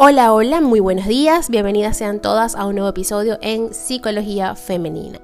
Hola, 0.00 0.32
hola, 0.32 0.60
muy 0.60 0.78
buenos 0.78 1.08
días, 1.08 1.50
bienvenidas 1.50 1.96
sean 1.96 2.20
todas 2.22 2.54
a 2.54 2.66
un 2.66 2.76
nuevo 2.76 2.88
episodio 2.88 3.36
en 3.42 3.74
Psicología 3.74 4.54
Femenina. 4.54 5.18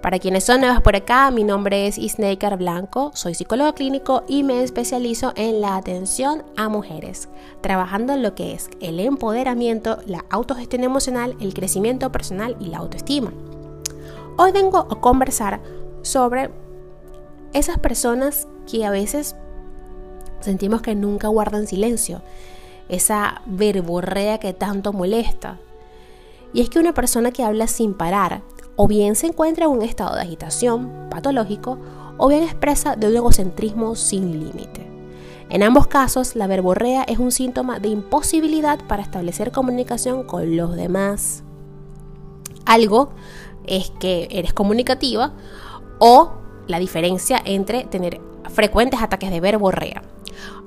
Para 0.00 0.18
quienes 0.18 0.42
son 0.42 0.62
nuevas 0.62 0.80
por 0.80 0.96
acá, 0.96 1.30
mi 1.30 1.44
nombre 1.44 1.86
es 1.86 1.98
Isneikar 1.98 2.56
Blanco, 2.56 3.10
soy 3.12 3.34
psicólogo 3.34 3.74
clínico 3.74 4.24
y 4.26 4.42
me 4.42 4.62
especializo 4.62 5.34
en 5.36 5.60
la 5.60 5.76
atención 5.76 6.44
a 6.56 6.70
mujeres, 6.70 7.28
trabajando 7.60 8.14
en 8.14 8.22
lo 8.22 8.34
que 8.34 8.54
es 8.54 8.70
el 8.80 9.00
empoderamiento, 9.00 9.98
la 10.06 10.24
autogestión 10.30 10.82
emocional, 10.82 11.36
el 11.38 11.52
crecimiento 11.52 12.10
personal 12.10 12.56
y 12.58 12.68
la 12.68 12.78
autoestima. 12.78 13.34
Hoy 14.38 14.50
vengo 14.50 14.78
a 14.78 14.98
conversar 14.98 15.60
sobre 16.00 16.48
esas 17.52 17.78
personas 17.78 18.48
que 18.66 18.86
a 18.86 18.90
veces 18.90 19.36
sentimos 20.40 20.80
que 20.80 20.94
nunca 20.94 21.28
guardan 21.28 21.66
silencio 21.66 22.22
esa 22.88 23.42
verborrea 23.46 24.38
que 24.38 24.52
tanto 24.52 24.92
molesta. 24.92 25.58
Y 26.52 26.60
es 26.60 26.70
que 26.70 26.78
una 26.78 26.94
persona 26.94 27.32
que 27.32 27.44
habla 27.44 27.66
sin 27.66 27.94
parar, 27.94 28.42
o 28.76 28.86
bien 28.86 29.14
se 29.14 29.26
encuentra 29.26 29.66
en 29.66 29.72
un 29.72 29.82
estado 29.82 30.14
de 30.14 30.22
agitación 30.22 31.08
patológico, 31.10 31.78
o 32.18 32.28
bien 32.28 32.42
expresa 32.42 32.96
de 32.96 33.08
un 33.08 33.16
egocentrismo 33.16 33.94
sin 33.94 34.32
límite. 34.32 34.86
En 35.48 35.62
ambos 35.62 35.86
casos, 35.86 36.34
la 36.34 36.46
verborrea 36.46 37.04
es 37.04 37.18
un 37.18 37.30
síntoma 37.30 37.78
de 37.78 37.88
imposibilidad 37.88 38.80
para 38.86 39.02
establecer 39.02 39.52
comunicación 39.52 40.24
con 40.24 40.56
los 40.56 40.74
demás. 40.74 41.44
Algo 42.64 43.10
es 43.64 43.90
que 44.00 44.26
eres 44.30 44.52
comunicativa 44.52 45.34
o 45.98 46.32
la 46.66 46.80
diferencia 46.80 47.40
entre 47.44 47.84
tener 47.84 48.20
frecuentes 48.50 49.00
ataques 49.00 49.30
de 49.30 49.40
verborrea. 49.40 50.02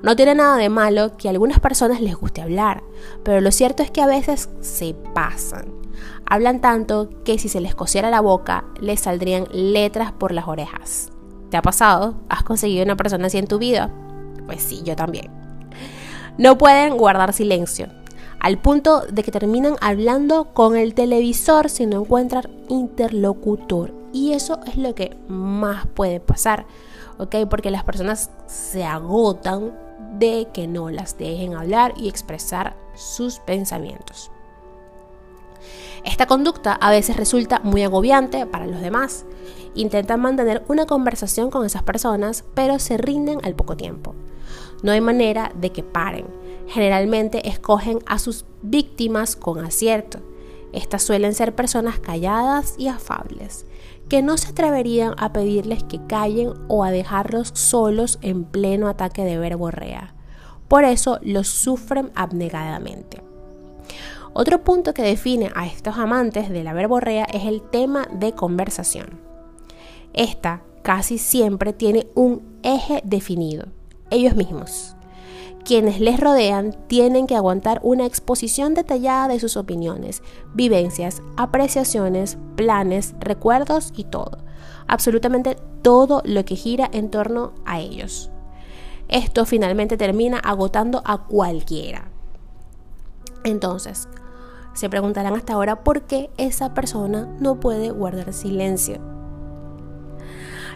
No 0.02 0.16
tiene 0.16 0.34
nada 0.34 0.56
de 0.56 0.68
malo 0.68 1.16
que 1.16 1.28
a 1.28 1.30
algunas 1.30 1.60
personas 1.60 2.00
les 2.00 2.14
guste 2.16 2.42
hablar, 2.42 2.82
pero 3.22 3.40
lo 3.40 3.52
cierto 3.52 3.82
es 3.82 3.90
que 3.90 4.00
a 4.00 4.06
veces 4.06 4.48
se 4.60 4.94
pasan. 5.14 5.72
Hablan 6.26 6.60
tanto 6.60 7.10
que 7.24 7.38
si 7.38 7.48
se 7.48 7.60
les 7.60 7.74
cosiera 7.74 8.10
la 8.10 8.20
boca, 8.20 8.64
les 8.80 9.00
saldrían 9.00 9.46
letras 9.52 10.12
por 10.12 10.32
las 10.32 10.48
orejas. 10.48 11.10
¿Te 11.50 11.56
ha 11.56 11.62
pasado? 11.62 12.14
¿Has 12.28 12.42
conseguido 12.42 12.84
una 12.84 12.96
persona 12.96 13.26
así 13.26 13.38
en 13.38 13.48
tu 13.48 13.58
vida? 13.58 13.90
Pues 14.46 14.62
sí, 14.62 14.82
yo 14.84 14.96
también. 14.96 15.30
No 16.38 16.56
pueden 16.56 16.96
guardar 16.96 17.32
silencio, 17.32 17.88
al 18.38 18.58
punto 18.58 19.02
de 19.02 19.22
que 19.22 19.30
terminan 19.30 19.74
hablando 19.80 20.54
con 20.54 20.76
el 20.76 20.94
televisor 20.94 21.68
si 21.68 21.86
no 21.86 22.00
encuentran 22.00 22.44
interlocutor. 22.68 23.92
Y 24.12 24.32
eso 24.32 24.60
es 24.66 24.76
lo 24.76 24.94
que 24.94 25.16
más 25.28 25.86
puede 25.86 26.20
pasar. 26.20 26.66
Porque 27.48 27.70
las 27.70 27.84
personas 27.84 28.30
se 28.46 28.84
agotan 28.84 29.76
de 30.18 30.48
que 30.52 30.66
no 30.66 30.90
las 30.90 31.18
dejen 31.18 31.54
hablar 31.54 31.94
y 31.96 32.08
expresar 32.08 32.76
sus 32.94 33.38
pensamientos. 33.40 34.30
Esta 36.04 36.26
conducta 36.26 36.72
a 36.72 36.90
veces 36.90 37.16
resulta 37.16 37.60
muy 37.62 37.82
agobiante 37.82 38.46
para 38.46 38.66
los 38.66 38.80
demás. 38.80 39.24
Intentan 39.74 40.20
mantener 40.20 40.64
una 40.68 40.86
conversación 40.86 41.50
con 41.50 41.66
esas 41.66 41.82
personas, 41.82 42.44
pero 42.54 42.78
se 42.78 42.96
rinden 42.96 43.40
al 43.44 43.54
poco 43.54 43.76
tiempo. 43.76 44.14
No 44.82 44.92
hay 44.92 45.00
manera 45.00 45.52
de 45.54 45.70
que 45.70 45.82
paren. 45.82 46.26
Generalmente 46.68 47.48
escogen 47.48 47.98
a 48.06 48.18
sus 48.18 48.44
víctimas 48.62 49.36
con 49.36 49.64
acierto. 49.64 50.20
Estas 50.72 51.02
suelen 51.02 51.34
ser 51.34 51.54
personas 51.54 51.98
calladas 51.98 52.74
y 52.78 52.88
afables, 52.88 53.66
que 54.10 54.22
no 54.22 54.36
se 54.36 54.48
atreverían 54.48 55.14
a 55.18 55.32
pedirles 55.32 55.84
que 55.84 56.04
callen 56.06 56.52
o 56.66 56.82
a 56.82 56.90
dejarlos 56.90 57.52
solos 57.54 58.18
en 58.22 58.44
pleno 58.44 58.88
ataque 58.88 59.24
de 59.24 59.38
verborrea. 59.38 60.14
Por 60.66 60.84
eso 60.84 61.20
los 61.22 61.46
sufren 61.48 62.10
abnegadamente. 62.16 63.22
Otro 64.32 64.62
punto 64.64 64.94
que 64.94 65.02
define 65.02 65.50
a 65.54 65.66
estos 65.66 65.96
amantes 65.96 66.50
de 66.50 66.64
la 66.64 66.72
verborrea 66.72 67.24
es 67.24 67.44
el 67.44 67.62
tema 67.62 68.08
de 68.12 68.32
conversación. 68.32 69.20
Esta 70.12 70.62
casi 70.82 71.16
siempre 71.16 71.72
tiene 71.72 72.08
un 72.16 72.58
eje 72.64 73.00
definido, 73.04 73.66
ellos 74.10 74.34
mismos. 74.34 74.96
Quienes 75.64 76.00
les 76.00 76.18
rodean 76.18 76.74
tienen 76.88 77.26
que 77.26 77.36
aguantar 77.36 77.80
una 77.82 78.06
exposición 78.06 78.74
detallada 78.74 79.28
de 79.28 79.38
sus 79.38 79.56
opiniones, 79.56 80.22
vivencias, 80.54 81.22
apreciaciones, 81.36 82.38
planes, 82.56 83.14
recuerdos 83.20 83.92
y 83.96 84.04
todo. 84.04 84.38
Absolutamente 84.88 85.56
todo 85.82 86.22
lo 86.24 86.44
que 86.44 86.56
gira 86.56 86.88
en 86.92 87.10
torno 87.10 87.52
a 87.64 87.78
ellos. 87.80 88.30
Esto 89.08 89.44
finalmente 89.44 89.96
termina 89.96 90.38
agotando 90.38 91.02
a 91.04 91.26
cualquiera. 91.26 92.10
Entonces, 93.44 94.08
se 94.72 94.88
preguntarán 94.88 95.34
hasta 95.34 95.54
ahora 95.54 95.82
por 95.82 96.02
qué 96.02 96.30
esa 96.36 96.74
persona 96.74 97.28
no 97.38 97.60
puede 97.60 97.90
guardar 97.90 98.32
silencio. 98.32 99.19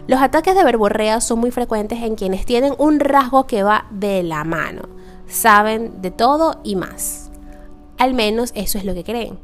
Los 0.07 0.21
ataques 0.21 0.53
de 0.53 0.63
verborrea 0.63 1.19
son 1.19 1.39
muy 1.39 1.49
frecuentes 1.49 2.03
en 2.03 2.15
quienes 2.15 2.45
tienen 2.45 2.75
un 2.77 2.99
rasgo 2.99 3.47
que 3.47 3.63
va 3.63 3.85
de 3.89 4.21
la 4.21 4.43
mano. 4.43 4.83
Saben 5.27 6.01
de 6.03 6.11
todo 6.11 6.59
y 6.63 6.75
más. 6.75 7.31
Al 7.97 8.13
menos 8.13 8.51
eso 8.53 8.77
es 8.77 8.85
lo 8.85 8.93
que 8.93 9.03
creen. 9.03 9.39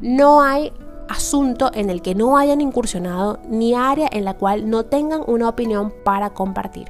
No 0.00 0.40
hay 0.40 0.72
asunto 1.10 1.70
en 1.74 1.90
el 1.90 2.00
que 2.00 2.14
no 2.14 2.38
hayan 2.38 2.62
incursionado 2.62 3.40
ni 3.46 3.74
área 3.74 4.08
en 4.10 4.24
la 4.24 4.38
cual 4.38 4.70
no 4.70 4.84
tengan 4.84 5.22
una 5.26 5.50
opinión 5.50 5.92
para 6.02 6.30
compartir. 6.30 6.88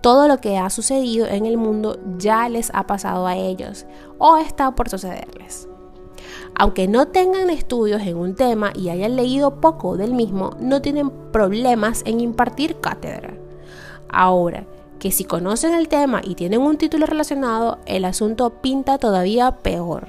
Todo 0.00 0.26
lo 0.26 0.40
que 0.40 0.58
ha 0.58 0.70
sucedido 0.70 1.28
en 1.28 1.46
el 1.46 1.56
mundo 1.56 2.00
ya 2.18 2.48
les 2.48 2.70
ha 2.74 2.84
pasado 2.84 3.28
a 3.28 3.36
ellos 3.36 3.86
o 4.18 4.38
está 4.38 4.74
por 4.74 4.88
sucederles. 4.88 5.68
Aunque 6.60 6.88
no 6.88 7.08
tengan 7.08 7.48
estudios 7.48 8.02
en 8.02 8.18
un 8.18 8.34
tema 8.34 8.70
y 8.74 8.90
hayan 8.90 9.16
leído 9.16 9.62
poco 9.62 9.96
del 9.96 10.12
mismo, 10.12 10.50
no 10.60 10.82
tienen 10.82 11.08
problemas 11.32 12.02
en 12.04 12.20
impartir 12.20 12.82
cátedra. 12.82 13.32
Ahora, 14.10 14.66
que 14.98 15.10
si 15.10 15.24
conocen 15.24 15.72
el 15.72 15.88
tema 15.88 16.20
y 16.22 16.34
tienen 16.34 16.60
un 16.60 16.76
título 16.76 17.06
relacionado, 17.06 17.78
el 17.86 18.04
asunto 18.04 18.50
pinta 18.60 18.98
todavía 18.98 19.52
peor. 19.52 20.08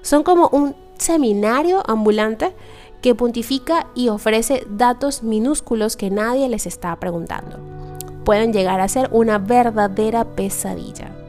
Son 0.00 0.22
como 0.22 0.48
un 0.48 0.74
seminario 0.96 1.82
ambulante 1.86 2.54
que 3.02 3.14
puntifica 3.14 3.88
y 3.94 4.08
ofrece 4.08 4.66
datos 4.70 5.22
minúsculos 5.22 5.98
que 5.98 6.08
nadie 6.08 6.48
les 6.48 6.64
está 6.64 6.96
preguntando. 6.96 7.58
Pueden 8.24 8.54
llegar 8.54 8.80
a 8.80 8.88
ser 8.88 9.10
una 9.12 9.36
verdadera 9.36 10.24
pesadilla. 10.24 11.19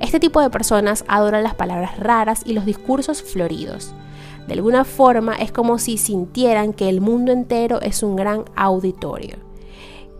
Este 0.00 0.20
tipo 0.20 0.40
de 0.40 0.50
personas 0.50 1.04
adoran 1.08 1.42
las 1.42 1.54
palabras 1.54 1.98
raras 1.98 2.42
y 2.44 2.52
los 2.52 2.64
discursos 2.64 3.22
floridos. 3.22 3.94
De 4.46 4.54
alguna 4.54 4.84
forma 4.84 5.34
es 5.34 5.52
como 5.52 5.78
si 5.78 5.98
sintieran 5.98 6.72
que 6.72 6.88
el 6.88 7.00
mundo 7.00 7.32
entero 7.32 7.80
es 7.80 8.02
un 8.02 8.16
gran 8.16 8.44
auditorio, 8.56 9.36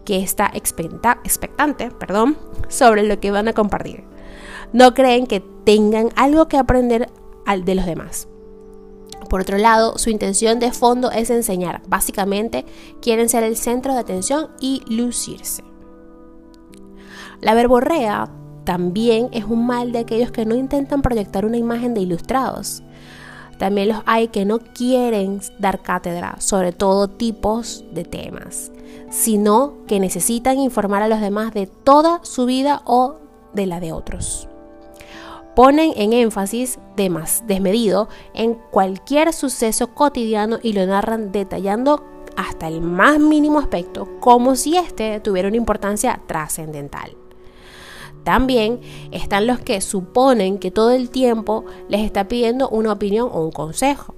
que 0.04 0.22
está 0.22 0.50
expectante 0.52 1.90
perdón, 1.92 2.36
sobre 2.68 3.04
lo 3.04 3.20
que 3.20 3.30
van 3.30 3.48
a 3.48 3.52
compartir. 3.54 4.04
No 4.72 4.92
creen 4.92 5.26
que 5.26 5.40
tengan 5.64 6.10
algo 6.16 6.48
que 6.48 6.58
aprender 6.58 7.08
de 7.56 7.74
los 7.74 7.86
demás. 7.86 8.28
Por 9.30 9.40
otro 9.40 9.56
lado, 9.56 9.96
su 9.96 10.10
intención 10.10 10.58
de 10.58 10.70
fondo 10.70 11.10
es 11.10 11.30
enseñar. 11.30 11.82
Básicamente, 11.88 12.66
quieren 13.00 13.28
ser 13.28 13.42
el 13.42 13.56
centro 13.56 13.94
de 13.94 14.00
atención 14.00 14.48
y 14.60 14.82
lucirse. 14.86 15.64
La 17.40 17.54
verborrea 17.54 18.30
también 18.68 19.30
es 19.32 19.46
un 19.46 19.66
mal 19.66 19.92
de 19.92 20.00
aquellos 20.00 20.30
que 20.30 20.44
no 20.44 20.54
intentan 20.54 21.00
proyectar 21.00 21.46
una 21.46 21.56
imagen 21.56 21.94
de 21.94 22.02
ilustrados. 22.02 22.82
También 23.56 23.88
los 23.88 24.02
hay 24.04 24.28
que 24.28 24.44
no 24.44 24.58
quieren 24.58 25.40
dar 25.58 25.80
cátedra 25.80 26.36
sobre 26.38 26.72
todo 26.72 27.08
tipos 27.08 27.86
de 27.92 28.04
temas, 28.04 28.70
sino 29.08 29.72
que 29.86 30.00
necesitan 30.00 30.58
informar 30.58 31.00
a 31.00 31.08
los 31.08 31.22
demás 31.22 31.54
de 31.54 31.66
toda 31.66 32.20
su 32.24 32.44
vida 32.44 32.82
o 32.84 33.16
de 33.54 33.64
la 33.64 33.80
de 33.80 33.92
otros. 33.92 34.50
Ponen 35.56 35.92
en 35.96 36.12
énfasis 36.12 36.78
de 36.94 37.08
más 37.08 37.44
desmedido 37.46 38.10
en 38.34 38.52
cualquier 38.70 39.32
suceso 39.32 39.94
cotidiano 39.94 40.58
y 40.62 40.74
lo 40.74 40.84
narran 40.84 41.32
detallando 41.32 42.04
hasta 42.36 42.68
el 42.68 42.82
más 42.82 43.18
mínimo 43.18 43.60
aspecto, 43.60 44.06
como 44.20 44.56
si 44.56 44.76
éste 44.76 45.20
tuviera 45.20 45.48
una 45.48 45.56
importancia 45.56 46.20
trascendental. 46.26 47.16
También 48.24 48.80
están 49.10 49.46
los 49.46 49.58
que 49.60 49.80
suponen 49.80 50.58
que 50.58 50.70
todo 50.70 50.90
el 50.90 51.10
tiempo 51.10 51.64
les 51.88 52.02
está 52.02 52.28
pidiendo 52.28 52.68
una 52.68 52.92
opinión 52.92 53.28
o 53.32 53.44
un 53.44 53.50
consejo. 53.50 54.14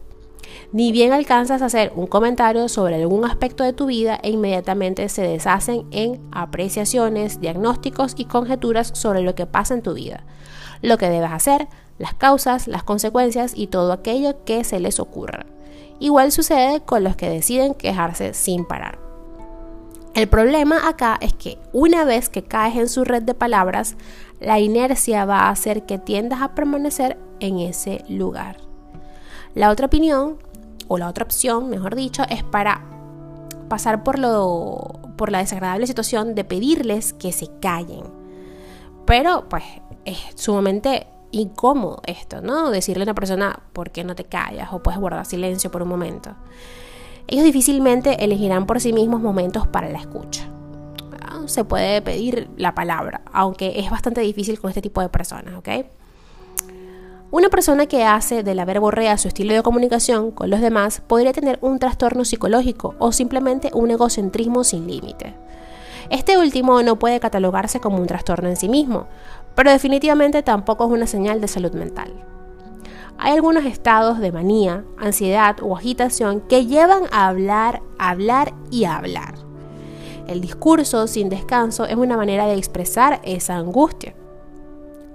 Ni 0.73 0.93
bien 0.93 1.12
alcanzas 1.12 1.62
a 1.62 1.67
hacer 1.67 1.93
un 1.97 2.06
comentario 2.06 2.69
sobre 2.69 2.97
algún 2.97 3.25
aspecto 3.25 3.64
de 3.64 3.73
tu 3.73 3.87
vida 3.87 4.19
e 4.23 4.31
inmediatamente 4.31 5.08
se 5.08 5.23
deshacen 5.23 5.87
en 5.91 6.20
apreciaciones, 6.32 7.41
diagnósticos 7.41 8.14
y 8.17 8.25
conjeturas 8.25 8.93
sobre 8.94 9.23
lo 9.23 9.35
que 9.35 9.47
pasa 9.47 9.75
en 9.75 9.82
tu 9.82 9.94
vida, 9.94 10.25
lo 10.81 10.97
que 10.97 11.11
debes 11.11 11.32
hacer, 11.32 11.69
las 11.99 12.14
causas, 12.14 12.69
las 12.69 12.85
consecuencias 12.85 13.52
y 13.55 13.67
todo 13.67 13.93
aquello 13.93 14.44
que 14.44 14.64
se 14.64 14.81
les 14.81 15.00
ocurra. 15.00 15.47
Igual 15.99 16.32
sucede 16.32 16.81
con 16.81 17.05
los 17.05 17.17
que 17.17 17.29
deciden 17.29 17.75
quejarse 17.75 18.32
sin 18.32 18.64
parar. 18.64 19.10
El 20.20 20.28
problema 20.28 20.87
acá 20.87 21.17
es 21.22 21.32
que 21.32 21.58
una 21.72 22.05
vez 22.05 22.28
que 22.28 22.43
caes 22.43 22.76
en 22.76 22.90
su 22.90 23.05
red 23.05 23.22
de 23.22 23.32
palabras, 23.32 23.96
la 24.38 24.61
inercia 24.61 25.25
va 25.25 25.44
a 25.44 25.49
hacer 25.49 25.87
que 25.87 25.96
tiendas 25.96 26.43
a 26.43 26.55
permanecer 26.55 27.17
en 27.40 27.58
ese 27.58 28.05
lugar. 28.06 28.58
La 29.55 29.70
otra 29.70 29.87
opinión, 29.87 30.37
o 30.88 30.99
la 30.99 31.08
otra 31.08 31.25
opción, 31.25 31.70
mejor 31.70 31.94
dicho, 31.94 32.22
es 32.28 32.44
para 32.44 32.82
pasar 33.70 34.05
por, 34.05 34.19
la 34.19 35.38
desagradable 35.38 35.87
situación 35.87 36.34
de 36.34 36.44
pedirles 36.44 37.14
que 37.14 37.32
se 37.32 37.49
callen. 37.58 38.05
Pero 39.06 39.49
pues 39.49 39.64
es 40.05 40.19
sumamente 40.34 41.06
incómodo 41.31 42.02
esto, 42.05 42.43
¿no? 42.43 42.69
Decirle 42.70 43.05
a 43.05 43.06
una 43.06 43.14
persona, 43.14 43.62
¿por 43.73 43.90
qué 43.90 44.05
no 44.05 44.14
te 44.14 44.25
callas? 44.25 44.70
O 44.75 44.82
puedes 44.82 45.00
guardar 45.00 45.25
silencio 45.25 45.70
por 45.70 45.81
un 45.81 45.88
momento 45.88 46.37
ellos 47.31 47.44
difícilmente 47.44 48.25
elegirán 48.25 48.67
por 48.67 48.81
sí 48.81 48.93
mismos 48.93 49.21
momentos 49.21 49.69
para 49.69 49.88
la 49.88 50.00
escucha. 50.00 50.49
Ah, 51.23 51.43
se 51.47 51.65
puede 51.65 52.03
pedir 52.03 52.50
la 52.56 52.75
palabra, 52.75 53.23
aunque 53.32 53.79
es 53.79 53.88
bastante 53.88 54.21
difícil 54.21 54.61
con 54.61 54.69
este 54.69 54.82
tipo 54.82 55.00
de 55.00 55.09
personas, 55.09 55.55
¿ok? 55.55 55.69
Una 57.31 57.49
persona 57.49 57.87
que 57.87 58.05
hace 58.05 58.43
de 58.43 58.56
la 58.56 58.65
verborrea 58.65 59.17
su 59.17 59.29
estilo 59.29 59.55
de 59.55 59.62
comunicación 59.62 60.32
con 60.32 60.50
los 60.50 60.61
demás 60.61 61.00
podría 61.06 61.32
tener 61.32 61.61
un 61.62 61.79
trastorno 61.79 62.25
psicológico 62.25 62.97
o 62.99 63.12
simplemente 63.12 63.71
un 63.73 63.93
egocentrismo 63.93 64.65
sin 64.65 64.88
límite. 64.88 65.37
Este 66.11 66.37
último 66.37 66.83
no 66.83 66.99
puede 66.99 67.21
catalogarse 67.21 67.79
como 67.79 67.99
un 67.99 68.09
trastorno 68.09 68.49
en 68.49 68.56
sí 68.56 68.69
mismo, 68.69 69.06
pero 69.55 69.71
definitivamente 69.71 70.43
tampoco 70.43 70.87
es 70.87 70.91
una 70.91 71.06
señal 71.06 71.41
de 71.41 71.47
salud 71.47 71.71
mental. 71.75 72.12
Hay 73.19 73.33
algunos 73.33 73.65
estados 73.65 74.19
de 74.19 74.33
manía, 74.33 74.85
ansiedad 74.99 75.57
o 75.62 75.77
agitación 75.77 76.41
que 76.41 76.67
llevan 76.67 77.05
a 77.12 77.29
hablar, 77.29 77.83
hablar 77.99 78.55
y 78.71 78.85
hablar. 78.85 79.35
El 80.27 80.41
discurso 80.41 81.07
sin 81.07 81.29
descanso 81.29 81.87
es 81.87 81.97
una 81.97 82.17
manera 82.17 82.47
de 82.47 82.55
expresar 82.55 83.21
esa 83.25 83.57
angustia. 83.57 84.15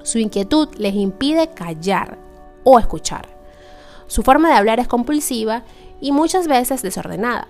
Su 0.03 0.19
inquietud 0.19 0.67
les 0.75 0.93
impide 0.93 1.49
callar 1.51 2.17
o 2.63 2.79
escuchar. 2.79 3.29
Su 4.07 4.23
forma 4.23 4.49
de 4.49 4.55
hablar 4.55 4.79
es 4.79 4.87
compulsiva 4.87 5.63
y 5.99 6.11
muchas 6.11 6.47
veces 6.47 6.81
desordenada. 6.81 7.47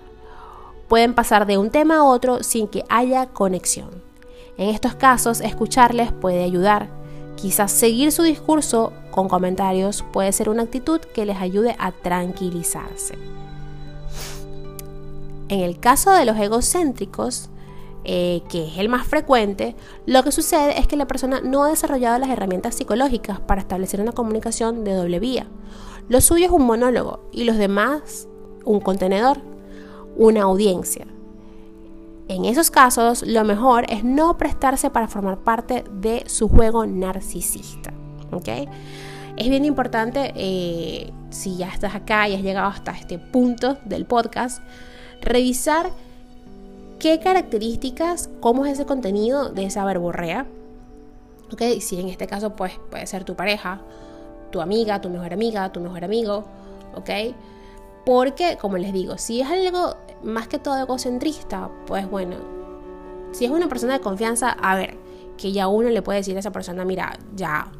Pueden 0.88 1.14
pasar 1.14 1.46
de 1.46 1.58
un 1.58 1.70
tema 1.70 1.96
a 1.96 2.04
otro 2.04 2.42
sin 2.42 2.68
que 2.68 2.84
haya 2.88 3.26
conexión. 3.26 4.02
En 4.56 4.70
estos 4.70 4.94
casos, 4.94 5.40
escucharles 5.40 6.12
puede 6.12 6.44
ayudar. 6.44 6.88
Quizás 7.36 7.70
seguir 7.70 8.12
su 8.12 8.22
discurso 8.22 8.92
con 9.10 9.28
comentarios 9.28 10.04
puede 10.12 10.32
ser 10.32 10.48
una 10.48 10.62
actitud 10.62 11.00
que 11.00 11.26
les 11.26 11.36
ayude 11.36 11.76
a 11.78 11.92
tranquilizarse. 11.92 13.14
En 15.48 15.60
el 15.60 15.78
caso 15.78 16.10
de 16.12 16.24
los 16.24 16.36
egocéntricos, 16.38 17.50
eh, 18.04 18.42
que 18.48 18.68
es 18.68 18.78
el 18.78 18.88
más 18.88 19.06
frecuente, 19.06 19.76
lo 20.06 20.22
que 20.22 20.32
sucede 20.32 20.78
es 20.78 20.86
que 20.86 20.96
la 20.96 21.06
persona 21.06 21.40
no 21.40 21.64
ha 21.64 21.70
desarrollado 21.70 22.18
las 22.18 22.30
herramientas 22.30 22.74
psicológicas 22.74 23.40
para 23.40 23.60
establecer 23.60 24.00
una 24.00 24.12
comunicación 24.12 24.84
de 24.84 24.94
doble 24.94 25.18
vía. 25.18 25.46
Lo 26.08 26.20
suyo 26.20 26.46
es 26.46 26.52
un 26.52 26.66
monólogo 26.66 27.28
y 27.32 27.44
los 27.44 27.56
demás 27.56 28.28
un 28.64 28.80
contenedor, 28.80 29.38
una 30.16 30.42
audiencia. 30.42 31.06
En 32.28 32.44
esos 32.44 32.70
casos, 32.70 33.22
lo 33.22 33.44
mejor 33.44 33.84
es 33.88 34.02
no 34.02 34.36
prestarse 34.36 34.90
para 34.90 35.06
formar 35.06 35.38
parte 35.38 35.84
de 35.92 36.24
su 36.26 36.48
juego 36.48 36.86
narcisista. 36.86 37.92
Es 39.36 39.48
bien 39.48 39.64
importante, 39.64 40.32
eh, 40.34 41.12
si 41.30 41.56
ya 41.56 41.68
estás 41.68 41.94
acá 41.94 42.28
y 42.28 42.34
has 42.34 42.42
llegado 42.42 42.68
hasta 42.68 42.92
este 42.92 43.18
punto 43.18 43.78
del 43.84 44.06
podcast, 44.06 44.62
revisar 45.20 45.90
qué 46.98 47.20
características, 47.20 48.30
cómo 48.40 48.66
es 48.66 48.72
ese 48.72 48.86
contenido 48.86 49.50
de 49.50 49.66
esa 49.66 49.84
verborrea. 49.84 50.46
¿okay? 51.52 51.80
Si 51.80 52.00
en 52.00 52.08
este 52.08 52.26
caso 52.26 52.56
pues, 52.56 52.72
puede 52.90 53.06
ser 53.06 53.24
tu 53.24 53.36
pareja, 53.36 53.80
tu 54.50 54.60
amiga, 54.60 55.00
tu 55.00 55.10
mejor 55.10 55.32
amiga, 55.32 55.70
tu 55.70 55.80
mejor 55.80 56.04
amigo, 56.04 56.44
¿ok? 56.94 57.10
Porque, 58.06 58.56
como 58.56 58.78
les 58.78 58.92
digo, 58.92 59.18
si 59.18 59.40
es 59.40 59.48
algo 59.50 59.96
más 60.22 60.46
que 60.46 60.60
todo 60.60 60.78
egocentrista, 60.78 61.70
pues 61.86 62.08
bueno, 62.08 62.36
si 63.32 63.44
es 63.44 63.50
una 63.50 63.68
persona 63.68 63.94
de 63.94 64.00
confianza, 64.00 64.50
a 64.50 64.76
ver, 64.76 64.96
que 65.36 65.50
ya 65.50 65.66
uno 65.66 65.90
le 65.90 66.02
puede 66.02 66.20
decir 66.20 66.36
a 66.36 66.38
esa 66.38 66.52
persona, 66.52 66.84
mira, 66.84 67.18
ya 67.34 67.72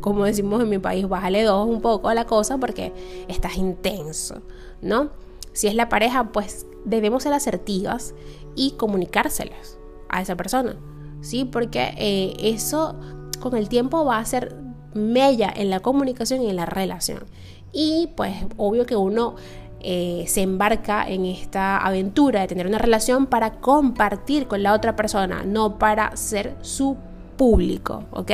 como 0.00 0.24
decimos 0.24 0.62
en 0.62 0.68
mi 0.68 0.78
país, 0.78 1.08
bájale 1.08 1.42
dos 1.42 1.66
un 1.68 1.80
poco 1.80 2.08
a 2.08 2.14
la 2.14 2.24
cosa 2.24 2.58
porque 2.58 2.92
estás 3.26 3.56
intenso, 3.56 4.42
¿no? 4.80 5.10
Si 5.52 5.66
es 5.66 5.74
la 5.74 5.88
pareja, 5.88 6.30
pues 6.32 6.66
debemos 6.84 7.24
ser 7.24 7.32
asertivas 7.32 8.14
y 8.54 8.72
comunicárselas 8.72 9.78
a 10.08 10.22
esa 10.22 10.36
persona, 10.36 10.76
¿sí? 11.20 11.44
Porque 11.44 11.94
eh, 11.96 12.34
eso 12.40 12.94
con 13.40 13.56
el 13.56 13.68
tiempo 13.68 14.04
va 14.04 14.18
a 14.18 14.24
ser 14.24 14.56
mella 14.94 15.52
en 15.54 15.70
la 15.70 15.80
comunicación 15.80 16.42
y 16.42 16.50
en 16.50 16.56
la 16.56 16.66
relación. 16.66 17.24
Y 17.72 18.10
pues 18.16 18.34
obvio 18.56 18.86
que 18.86 18.96
uno 18.96 19.36
eh, 19.80 20.24
se 20.26 20.42
embarca 20.42 21.08
en 21.08 21.24
esta 21.24 21.78
aventura 21.78 22.40
de 22.40 22.48
tener 22.48 22.66
una 22.66 22.78
relación 22.78 23.26
para 23.26 23.52
compartir 23.60 24.48
con 24.48 24.62
la 24.62 24.72
otra 24.72 24.96
persona, 24.96 25.44
no 25.44 25.78
para 25.78 26.16
ser 26.16 26.56
su 26.62 26.96
público, 27.36 28.04
¿ok? 28.10 28.32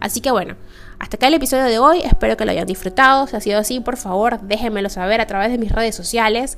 Así 0.00 0.20
que 0.20 0.30
bueno, 0.30 0.56
hasta 0.98 1.16
acá 1.16 1.28
el 1.28 1.34
episodio 1.34 1.64
de 1.64 1.78
hoy, 1.78 2.00
espero 2.02 2.36
que 2.36 2.44
lo 2.44 2.50
hayan 2.50 2.66
disfrutado, 2.66 3.26
si 3.26 3.36
ha 3.36 3.40
sido 3.40 3.58
así, 3.58 3.80
por 3.80 3.96
favor 3.96 4.40
déjenmelo 4.40 4.88
saber 4.88 5.20
a 5.20 5.26
través 5.26 5.50
de 5.50 5.58
mis 5.58 5.70
redes 5.70 5.94
sociales, 5.94 6.56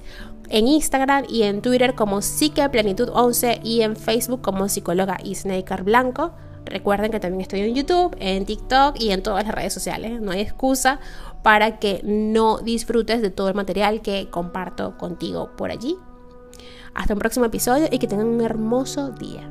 en 0.49 0.69
Instagram 0.69 1.25
y 1.29 1.43
en 1.43 1.61
Twitter 1.61 1.95
como 1.95 2.19
psiqueplenitud11 2.19 3.61
y 3.65 3.83
en 3.83 3.97
Facebook 3.97 4.43
como 4.43 4.69
psicóloga 4.69 5.19
Isnaker 5.25 5.83
Blanco. 5.83 6.33
Recuerden 6.67 7.11
que 7.11 7.21
también 7.21 7.41
estoy 7.41 7.61
en 7.61 7.75
YouTube, 7.75 8.15
en 8.19 8.45
TikTok 8.45 9.01
y 9.01 9.11
en 9.11 9.23
todas 9.23 9.47
las 9.47 9.55
redes 9.55 9.73
sociales. 9.73 10.21
No 10.21 10.33
hay 10.33 10.41
excusa 10.41 11.01
para 11.43 11.79
que 11.79 12.01
no 12.05 12.59
disfrutes 12.59 13.23
de 13.23 13.31
todo 13.31 13.49
el 13.49 13.55
material 13.55 14.03
que 14.03 14.29
comparto 14.31 14.99
contigo 14.99 15.51
por 15.57 15.71
allí. 15.71 15.97
Hasta 16.93 17.15
un 17.15 17.21
próximo 17.21 17.45
episodio 17.45 17.87
y 17.91 17.99
que 17.99 18.07
tengan 18.07 18.27
un 18.27 18.41
hermoso 18.41 19.11
día. 19.11 19.49